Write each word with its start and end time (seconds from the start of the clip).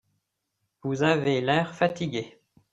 Vous 0.81 1.03
avez 1.03 1.41
l'air 1.41 1.75
fatigué. 1.75 2.39